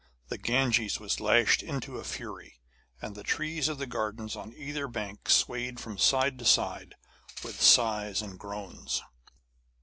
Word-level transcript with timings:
The 0.29 0.39
Ganges 0.39 0.99
was 0.99 1.19
lashed 1.19 1.61
into 1.61 1.99
a 1.99 2.03
fury, 2.03 2.59
and 2.99 3.13
the 3.13 3.21
trees 3.21 3.67
of 3.67 3.77
the 3.77 3.85
gardens 3.85 4.35
on 4.35 4.51
either 4.51 4.87
bank 4.87 5.29
swayed 5.29 5.79
from 5.79 5.99
side 5.99 6.39
to 6.39 6.45
side 6.45 6.95
with 7.43 7.61
sighs 7.61 8.23
and 8.23 8.39
groans. 8.39 9.03